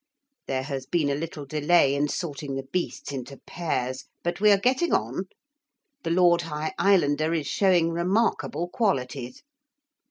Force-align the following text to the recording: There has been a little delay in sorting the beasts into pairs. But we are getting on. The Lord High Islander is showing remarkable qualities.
There 0.47 0.63
has 0.63 0.87
been 0.87 1.11
a 1.11 1.13
little 1.13 1.45
delay 1.45 1.93
in 1.93 2.07
sorting 2.07 2.55
the 2.55 2.63
beasts 2.63 3.11
into 3.11 3.37
pairs. 3.45 4.05
But 4.23 4.41
we 4.41 4.49
are 4.51 4.57
getting 4.57 4.93
on. 4.93 5.25
The 6.01 6.09
Lord 6.09 6.41
High 6.41 6.73
Islander 6.79 7.35
is 7.35 7.45
showing 7.45 7.91
remarkable 7.91 8.67
qualities. 8.67 9.43